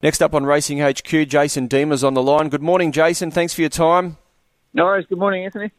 Next 0.00 0.22
up 0.22 0.32
on 0.32 0.46
Racing 0.46 0.78
HQ, 0.78 1.26
Jason 1.26 1.66
Deamer's 1.66 2.04
on 2.04 2.14
the 2.14 2.22
line. 2.22 2.50
Good 2.50 2.62
morning, 2.62 2.92
Jason. 2.92 3.32
Thanks 3.32 3.52
for 3.52 3.62
your 3.62 3.70
time. 3.70 4.16
No 4.72 4.84
worries. 4.84 5.06
Good 5.06 5.18
morning, 5.18 5.44
Anthony. 5.44 5.72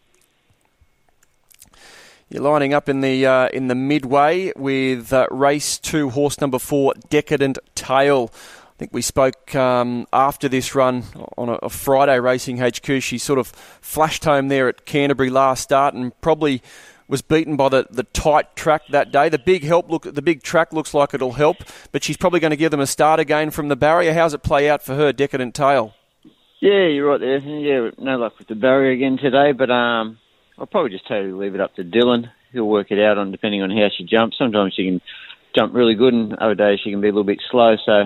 You're 2.27 2.43
lining 2.43 2.74
up 2.74 2.90
in 2.90 3.00
the 3.00 3.25
uh, 3.25 3.47
in 3.53 3.69
the 3.69 3.75
midway 3.75 4.51
with 4.58 5.13
uh, 5.13 5.27
race 5.32 5.77
two, 5.77 6.09
horse 6.09 6.42
number 6.42 6.59
four, 6.59 6.95
Decadent 7.09 7.59
Tail. 7.75 8.29
I 8.34 8.77
think 8.77 8.93
we 8.93 9.02
spoke 9.02 9.55
um, 9.55 10.05
after 10.11 10.49
this 10.49 10.75
run 10.75 11.05
on 11.38 11.47
a, 11.47 11.54
a, 11.54 11.70
Friday 11.70 12.20
Racing 12.20 12.57
HQ. 12.57 13.01
She 13.01 13.17
sort 13.17 13.39
of 13.39 13.47
flashed 13.47 14.25
home 14.25 14.49
there 14.49 14.67
at 14.67 14.86
Canterbury 14.86 15.29
last 15.29 15.63
start 15.63 15.93
and 15.93 16.11
probably 16.20 16.61
was 17.09 17.21
beaten 17.23 17.57
by 17.57 17.67
the, 17.67 17.87
the 17.89 18.03
tight 18.03 18.55
track 18.55 18.83
that 18.91 19.11
day. 19.11 19.27
The 19.27 19.39
big 19.39 19.63
help 19.63 19.89
look 19.89 20.03
the 20.03 20.21
big 20.21 20.43
track 20.43 20.71
looks 20.71 20.93
like 20.93 21.13
it'll 21.13 21.33
help, 21.33 21.57
but 21.91 22.03
she's 22.03 22.15
probably 22.15 22.39
going 22.39 22.51
to 22.51 22.57
give 22.57 22.71
them 22.71 22.79
a 22.79 22.87
start 22.87 23.19
again 23.19 23.49
from 23.49 23.67
the 23.67 23.75
barrier. 23.75 24.13
How's 24.13 24.33
it 24.33 24.43
play 24.43 24.69
out 24.69 24.83
for 24.83 24.95
her, 24.95 25.11
Decadent 25.11 25.55
Tail? 25.55 25.95
Yeah, 26.61 26.86
you're 26.87 27.09
right 27.09 27.19
there. 27.19 27.39
Yeah, 27.39 27.89
no 27.97 28.17
luck 28.17 28.37
with 28.37 28.47
the 28.47 28.55
barrier 28.55 28.91
again 28.91 29.17
today, 29.17 29.53
but 29.53 29.71
um, 29.71 30.19
I'll 30.57 30.67
probably 30.67 30.91
just 30.91 31.07
totally 31.07 31.31
leave 31.31 31.55
it 31.55 31.61
up 31.61 31.75
to 31.75 31.83
Dylan. 31.83 32.30
He'll 32.52 32.67
work 32.67 32.91
it 32.91 33.00
out 33.00 33.17
on 33.17 33.31
depending 33.31 33.64
on 33.64 33.72
how 33.72 33.89
she 33.95 34.03
jumps. 34.03 34.38
Sometimes 34.38 34.73
she 34.76 34.86
can 34.86 35.02
jump 35.55 35.73
really 35.73 35.95
good, 35.95 36.14
and 36.14 36.34
other 36.36 36.55
days 36.55 36.80
she 36.84 36.91
can 36.91 37.02
be 37.02 37.08
a 37.08 37.12
little 37.12 37.23
bit 37.23 37.41
slow. 37.50 37.76
So 37.86 38.03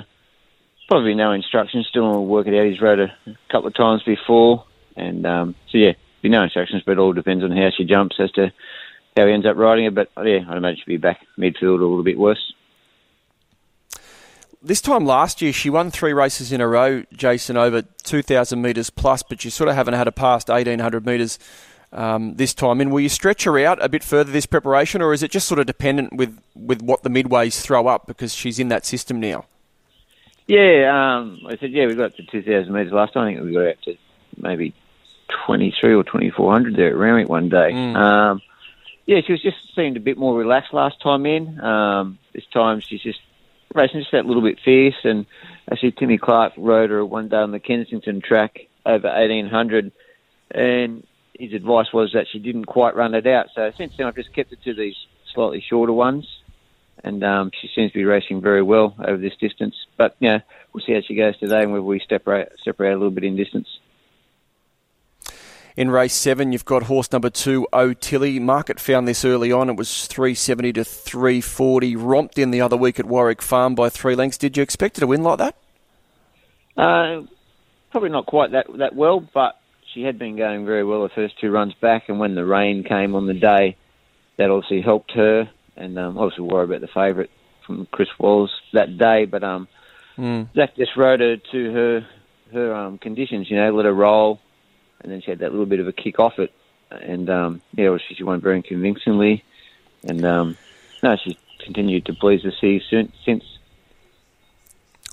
probably 0.87 1.15
no 1.15 1.31
instructions. 1.31 1.89
Dylan 1.93 2.13
will 2.13 2.25
work 2.25 2.47
it 2.47 2.57
out. 2.57 2.67
He's 2.67 2.81
rode 2.81 2.99
a 2.99 3.13
couple 3.51 3.67
of 3.67 3.75
times 3.75 4.03
before, 4.03 4.65
and 4.95 5.25
um, 5.25 5.55
so 5.71 5.77
yeah, 5.77 5.93
be 6.21 6.29
no 6.29 6.43
instructions, 6.43 6.83
but 6.85 6.93
it 6.93 6.99
all 6.99 7.13
depends 7.13 7.43
on 7.43 7.51
how 7.51 7.69
she 7.75 7.83
jumps 7.83 8.15
as 8.19 8.31
to 8.31 8.51
how 9.15 9.25
he 9.25 9.33
ends 9.33 9.45
up 9.45 9.57
riding 9.57 9.85
it. 9.85 9.95
But 9.95 10.09
yeah, 10.17 10.39
I'd 10.47 10.57
imagine 10.57 10.77
she'll 10.77 10.93
be 10.93 10.97
back 10.97 11.25
midfield 11.37 11.79
a 11.79 11.85
little 11.85 12.03
bit 12.03 12.17
worse. 12.17 12.53
This 14.61 14.79
time 14.79 15.05
last 15.05 15.41
year, 15.41 15.51
she 15.51 15.69
won 15.69 15.91
three 15.91 16.13
races 16.13 16.53
in 16.53 16.61
a 16.61 16.67
row, 16.67 17.03
Jason, 17.11 17.57
over 17.57 17.81
2,000 17.81 18.61
metres 18.61 18.89
plus, 18.89 19.21
but 19.21 19.43
you 19.43 19.51
sort 19.51 19.69
of 19.69 19.75
haven't 19.75 19.95
had 19.95 20.07
a 20.07 20.11
past 20.11 20.47
1,800 20.47 21.05
metres 21.05 21.37
um, 21.91 22.35
this 22.35 22.53
time. 22.53 22.79
And 22.79 22.89
will 22.89 23.01
you 23.01 23.09
stretch 23.09 23.43
her 23.43 23.59
out 23.59 23.83
a 23.83 23.89
bit 23.89 24.05
further 24.05 24.31
this 24.31 24.45
preparation, 24.45 25.01
or 25.01 25.11
is 25.11 25.21
it 25.21 25.31
just 25.31 25.49
sort 25.49 25.59
of 25.59 25.65
dependent 25.65 26.13
with, 26.15 26.39
with 26.55 26.81
what 26.81 27.03
the 27.03 27.09
midways 27.09 27.61
throw 27.61 27.87
up 27.87 28.07
because 28.07 28.33
she's 28.33 28.57
in 28.57 28.69
that 28.69 28.85
system 28.85 29.19
now? 29.19 29.45
Yeah, 30.47 31.17
um, 31.19 31.39
I 31.47 31.57
said, 31.57 31.71
yeah, 31.71 31.85
we 31.85 31.95
got 31.95 32.15
to 32.15 32.23
2,000 32.25 32.73
metres 32.73 32.93
last 32.93 33.13
time. 33.13 33.27
I 33.27 33.33
think 33.33 33.45
we 33.45 33.53
got 33.53 33.67
out 33.67 33.81
to 33.83 33.97
maybe 34.37 34.73
23 35.45 35.93
or 35.93 36.03
2,400 36.03 36.75
there 36.75 36.87
at 36.87 36.95
Randwick 36.95 37.29
one 37.29 37.49
day. 37.49 37.71
Mm. 37.71 37.95
Um, 37.95 38.41
yeah, 39.05 39.19
she 39.25 39.33
was 39.33 39.41
just 39.41 39.57
seemed 39.75 39.97
a 39.97 39.99
bit 39.99 40.17
more 40.17 40.37
relaxed 40.37 40.73
last 40.73 41.01
time 41.01 41.25
in. 41.25 41.59
Um, 41.59 42.19
this 42.33 42.45
time 42.53 42.79
she's 42.79 43.01
just 43.01 43.19
racing 43.73 43.99
just 44.01 44.11
that 44.11 44.25
little 44.25 44.41
bit 44.41 44.59
fierce. 44.63 44.95
And 45.03 45.25
actually, 45.71 45.91
Timmy 45.91 46.17
Clark 46.17 46.53
rode 46.57 46.89
her 46.89 47.05
one 47.05 47.29
day 47.29 47.37
on 47.37 47.51
the 47.51 47.59
Kensington 47.59 48.21
track 48.21 48.67
over 48.85 49.07
1800, 49.07 49.91
and 50.51 51.05
his 51.37 51.53
advice 51.53 51.87
was 51.93 52.11
that 52.13 52.27
she 52.31 52.39
didn't 52.39 52.65
quite 52.65 52.95
run 52.95 53.13
it 53.13 53.27
out. 53.27 53.47
So 53.55 53.71
since 53.77 53.93
then, 53.97 54.07
I've 54.07 54.15
just 54.15 54.33
kept 54.33 54.51
it 54.53 54.63
to 54.63 54.73
these 54.73 54.95
slightly 55.33 55.63
shorter 55.67 55.93
ones, 55.93 56.27
and 57.03 57.23
um, 57.23 57.51
she 57.59 57.69
seems 57.73 57.91
to 57.91 57.97
be 57.97 58.05
racing 58.05 58.41
very 58.41 58.61
well 58.61 58.95
over 58.99 59.17
this 59.17 59.35
distance. 59.39 59.75
But 59.97 60.15
yeah, 60.19 60.39
we'll 60.71 60.83
see 60.85 60.93
how 60.93 61.01
she 61.05 61.15
goes 61.15 61.37
today, 61.37 61.63
and 61.63 61.71
whether 61.71 61.83
we 61.83 62.01
separate 62.07 62.49
separate 62.63 62.91
a 62.91 62.97
little 62.97 63.11
bit 63.11 63.23
in 63.25 63.35
distance. 63.35 63.67
In 65.75 65.89
race 65.89 66.13
seven, 66.13 66.51
you've 66.51 66.65
got 66.65 66.83
horse 66.83 67.11
number 67.11 67.31
two, 67.31 67.67
O'Tilly. 67.73 68.39
Market 68.39 68.79
found 68.79 69.07
this 69.07 69.25
early 69.25 69.51
on. 69.51 69.69
It 69.71 69.75
was 69.75 70.05
370 70.05 70.73
to 70.73 70.83
340. 70.83 71.95
Romped 71.95 72.37
in 72.37 72.51
the 72.51 72.61
other 72.61 72.77
week 72.77 72.99
at 72.99 73.07
Warwick 73.07 73.41
Farm 73.41 73.73
by 73.73 73.89
three 73.89 74.13
lengths. 74.13 74.37
Did 74.37 74.55
you 74.55 74.61
expect 74.61 74.97
her 74.97 75.01
to 75.01 75.07
win 75.07 75.23
like 75.23 75.39
that? 75.39 75.55
Uh, 76.77 77.23
probably 77.91 78.09
not 78.09 78.27
quite 78.27 78.51
that 78.51 78.67
that 78.77 78.95
well, 78.95 79.27
but 79.33 79.59
she 79.93 80.03
had 80.03 80.19
been 80.19 80.35
going 80.37 80.63
very 80.65 80.83
well 80.83 81.01
the 81.03 81.09
first 81.09 81.39
two 81.41 81.49
runs 81.49 81.73
back. 81.81 82.03
And 82.07 82.19
when 82.19 82.35
the 82.35 82.45
rain 82.45 82.83
came 82.83 83.15
on 83.15 83.25
the 83.25 83.33
day, 83.33 83.75
that 84.37 84.51
obviously 84.51 84.81
helped 84.81 85.11
her. 85.13 85.49
And 85.75 85.97
um, 85.97 86.19
obviously 86.19 86.45
worry 86.45 86.65
about 86.65 86.81
the 86.81 86.87
favourite 86.87 87.31
from 87.65 87.87
Chris 87.91 88.09
Waller's 88.19 88.51
that 88.73 88.99
day. 88.99 89.25
But 89.25 89.43
um, 89.43 89.67
mm. 90.19 90.47
Zach 90.53 90.75
just 90.75 90.95
rode 90.95 91.19
her 91.19 91.37
to 91.37 91.71
her 91.71 92.07
her 92.51 92.75
um, 92.75 92.99
conditions. 92.99 93.49
You 93.49 93.57
know, 93.57 93.75
let 93.75 93.85
her 93.85 93.93
roll 93.93 94.39
and 95.03 95.11
then 95.11 95.21
she 95.21 95.29
had 95.29 95.39
that 95.39 95.51
little 95.51 95.65
bit 95.65 95.79
of 95.79 95.87
a 95.87 95.93
kick 95.93 96.19
off 96.19 96.39
it, 96.39 96.51
and 96.89 97.29
um, 97.29 97.61
yeah, 97.75 97.87
obviously 97.87 98.15
she 98.15 98.23
won 98.23 98.41
very 98.41 98.61
convincingly, 98.61 99.43
and 100.03 100.25
um, 100.25 100.57
no, 101.01 101.15
she's 101.17 101.35
continued 101.59 102.05
to 102.05 102.13
please 102.13 102.41
the 102.43 102.51
sea 102.59 102.81
since. 103.25 103.43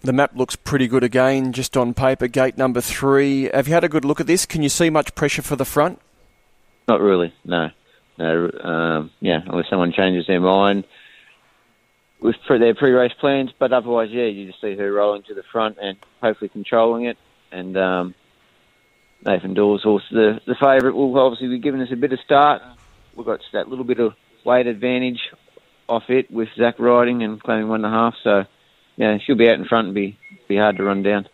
The 0.03 0.13
map 0.15 0.35
looks 0.35 0.57
pretty 0.57 0.89
good 0.89 1.05
again, 1.05 1.53
just 1.53 1.77
on 1.77 1.93
paper. 1.93 2.27
Gate 2.27 2.57
number 2.57 2.81
three. 2.81 3.51
Have 3.53 3.69
you 3.69 3.75
had 3.75 3.85
a 3.85 3.89
good 3.89 4.05
look 4.05 4.19
at 4.19 4.27
this? 4.27 4.47
Can 4.47 4.63
you 4.63 4.71
see 4.71 4.89
much 4.89 5.15
pressure 5.15 5.43
for 5.43 5.57
the 5.57 5.67
front? 5.67 6.01
Not 6.89 7.01
really. 7.03 7.35
No, 7.45 7.71
no. 8.19 8.51
Um, 8.63 9.11
yeah, 9.21 9.41
unless 9.47 9.69
someone 9.69 9.93
changes 9.93 10.27
their 10.27 10.41
mind 10.41 10.85
with 12.21 12.37
their 12.49 12.75
pre-race 12.75 13.13
plans, 13.21 13.51
but 13.59 13.73
otherwise, 13.73 14.09
yeah, 14.11 14.25
you 14.25 14.47
just 14.47 14.61
see 14.61 14.77
her 14.77 14.93
rolling 14.93 15.23
to 15.25 15.35
the 15.35 15.43
front 15.53 15.77
and 15.81 15.99
hopefully 16.23 16.49
controlling 16.49 17.05
it. 17.05 17.19
And 17.53 17.77
um, 17.77 18.15
Nathan 19.25 19.55
Dawes 19.55 19.83
horse, 19.83 20.05
the 20.11 20.41
the 20.47 20.55
favourite, 20.55 20.95
will 20.95 21.19
obviously 21.19 21.49
be 21.49 21.59
giving 21.59 21.81
us 21.81 21.89
a 21.93 21.97
bit 21.97 22.13
of 22.13 22.21
start. 22.21 22.63
We've 23.15 23.27
got 23.27 23.41
that 23.53 23.69
little 23.69 23.85
bit 23.85 24.01
of 24.01 24.15
weight 24.45 24.67
advantage 24.67 25.21
off 25.89 26.05
it 26.09 26.31
with 26.31 26.49
Zach 26.57 26.79
riding 26.79 27.23
and 27.23 27.43
claiming 27.43 27.69
one 27.69 27.85
and 27.85 27.93
a 27.93 27.97
half. 27.97 28.15
So, 28.23 28.45
yeah, 28.97 29.19
she'll 29.19 29.37
be 29.37 29.49
out 29.49 29.59
in 29.59 29.67
front 29.67 29.89
and 29.89 29.95
be 29.95 30.19
be 30.49 30.57
hard 30.57 30.77
to 30.79 30.85
run 30.85 31.03
down. 31.03 31.29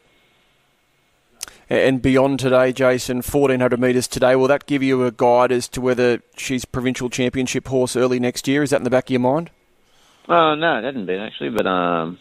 And 1.69 2.01
beyond 2.01 2.39
today, 2.39 2.73
Jason, 2.73 3.17
1400 3.17 3.81
metres 3.81 4.07
today, 4.07 4.37
will 4.37 4.47
that 4.47 4.67
give 4.67 4.85
you 4.85 5.05
a 5.05 5.11
guide 5.11 5.51
as 5.51 5.67
to 5.71 5.81
whether 5.81 6.23
she's 6.37 6.65
provincial 6.65 7.11
championship 7.11 7.67
horse 7.67 7.97
early 7.97 8.21
next 8.21 8.47
year? 8.47 8.63
Is 8.63 8.71
that 8.71 8.77
in 8.77 8.85
the 8.85 8.91
back 8.91 9.07
of 9.07 9.11
your 9.11 9.21
mind? 9.21 9.51
Oh, 10.29 10.55
no, 10.55 10.79
it 10.79 10.85
hasn't 10.85 11.07
been 11.07 11.21
actually, 11.21 11.51
but 11.51 11.67
um, 11.67 12.19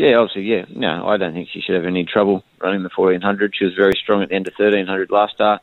yeah, 0.00 0.16
obviously, 0.16 0.44
yeah. 0.44 0.64
No, 0.70 1.06
I 1.06 1.18
don't 1.18 1.34
think 1.34 1.50
she 1.52 1.60
should 1.60 1.74
have 1.74 1.84
any 1.84 2.04
trouble 2.04 2.42
running 2.58 2.82
the 2.82 2.88
1400. 2.94 3.54
She 3.54 3.66
was 3.66 3.74
very 3.74 3.92
strong 4.02 4.22
at 4.22 4.30
the 4.30 4.34
end 4.34 4.48
of 4.48 4.54
1300 4.56 5.10
last 5.10 5.34
start. 5.34 5.60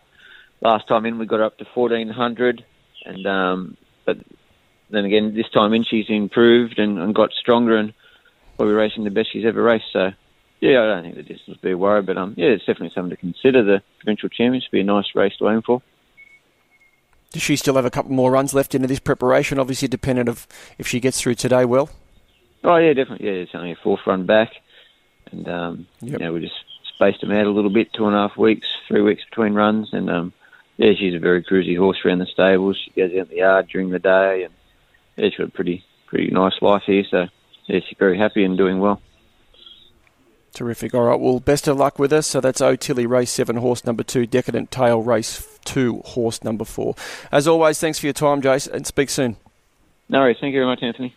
Last 0.61 0.87
time 0.87 1.07
in, 1.07 1.17
we 1.17 1.25
got 1.25 1.39
her 1.39 1.45
up 1.45 1.57
to 1.57 1.65
1400, 1.73 2.63
and 3.05 3.25
um, 3.25 3.77
but 4.05 4.17
then 4.91 5.05
again, 5.05 5.33
this 5.33 5.49
time 5.49 5.73
in, 5.73 5.83
she's 5.83 6.05
improved 6.07 6.77
and, 6.77 6.99
and 6.99 7.15
got 7.15 7.31
stronger 7.33 7.77
and 7.77 7.93
probably 8.57 8.75
racing 8.75 9.05
the 9.05 9.09
best 9.09 9.29
she's 9.33 9.45
ever 9.45 9.61
raced. 9.61 9.85
So, 9.91 10.11
yeah, 10.59 10.83
I 10.83 10.85
don't 10.85 11.03
think 11.03 11.15
the 11.15 11.23
distance 11.23 11.57
will 11.57 11.69
be 11.69 11.71
a 11.71 11.77
worry, 11.77 12.03
but 12.03 12.17
um, 12.17 12.35
yeah, 12.37 12.49
it's 12.49 12.65
definitely 12.65 12.91
something 12.93 13.09
to 13.09 13.17
consider. 13.17 13.63
The 13.63 13.81
provincial 13.99 14.29
championship 14.29 14.71
be 14.71 14.81
a 14.81 14.83
nice 14.83 15.15
race 15.15 15.33
to 15.39 15.49
aim 15.49 15.63
for. 15.63 15.81
Does 17.31 17.41
she 17.41 17.55
still 17.55 17.75
have 17.75 17.85
a 17.85 17.91
couple 17.91 18.11
more 18.11 18.31
runs 18.31 18.53
left 18.53 18.75
into 18.75 18.87
this 18.87 18.99
preparation? 18.99 19.57
Obviously, 19.57 19.87
dependent 19.87 20.29
of 20.29 20.47
if 20.77 20.87
she 20.87 20.99
gets 20.99 21.19
through 21.19 21.35
today 21.35 21.65
well. 21.65 21.89
Oh 22.63 22.78
yeah, 22.78 22.94
definitely. 22.94 23.28
Yeah, 23.28 23.34
it's 23.34 23.56
only 23.56 23.72
a 23.72 23.78
fourth 23.84 24.01
run 24.06 24.25
back, 24.25 24.51
and 25.31 25.47
um, 25.47 25.88
yep. 26.01 26.19
you 26.19 26.25
know 26.25 26.34
we 26.34 26.41
just 26.41 26.56
spaced 26.94 27.22
them 27.22 27.31
out 27.31 27.45
a 27.45 27.51
little 27.51 27.69
bit, 27.69 27.94
two 27.94 28.06
and 28.07 28.16
a 28.16 28.28
half 28.28 28.38
weeks, 28.38 28.68
three 28.88 29.01
weeks 29.01 29.23
between 29.29 29.53
runs, 29.53 29.90
and 29.94 30.09
um, 30.09 30.34
yeah, 30.78 30.94
she's 30.97 31.16
a 31.16 31.19
very 31.19 31.44
cruisy 31.44 31.78
horse 31.78 31.97
around 32.03 32.19
the 32.19 32.25
stables. 32.25 32.78
She 32.84 32.91
goes 32.91 33.12
out 33.12 33.28
in 33.28 33.29
the 33.29 33.35
yard 33.38 33.67
during 33.72 33.90
the 33.90 34.00
day, 34.00 34.44
and 34.44 34.53
yeah, 35.16 35.29
she's 35.29 35.38
got 35.38 35.47
a 35.47 35.51
pretty 35.51 35.84
pretty 36.07 36.29
nice 36.31 36.62
life 36.62 36.84
here. 36.85 37.03
So 37.09 37.28
yeah, 37.67 37.79
she's 37.88 37.97
very 37.97 38.17
happy 38.17 38.44
and 38.44 38.57
doing 38.57 38.79
well. 38.79 39.01
Terrific. 40.53 40.96
All 40.96 41.03
right. 41.03 41.19
Well, 41.19 41.40
best 41.40 41.67
of 41.67 41.78
luck 41.78 42.00
with 42.00 42.12
us. 42.12 42.25
So 42.25 42.41
that's 42.41 42.62
O'Tilly 42.62 43.06
Race 43.06 43.29
7, 43.29 43.57
horse 43.57 43.85
number 43.85 44.01
2, 44.01 44.25
Decadent 44.25 44.72
Tail 44.72 45.03
Race 45.03 45.59
2, 45.66 46.01
horse 46.03 46.44
number 46.44 46.66
4. 46.66 46.96
As 47.31 47.47
always, 47.47 47.79
thanks 47.79 48.00
for 48.00 48.07
your 48.07 48.13
time, 48.13 48.41
Jason, 48.41 48.73
and 48.73 48.88
speak 48.88 49.12
soon. 49.12 49.35
No 50.09 50.22
worries. 50.22 50.38
Thank 50.41 50.53
you 50.56 50.62
very 50.62 50.66
much, 50.66 50.81
Anthony. 50.81 51.16